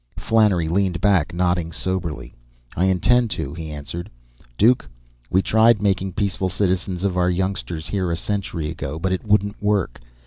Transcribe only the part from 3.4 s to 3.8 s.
he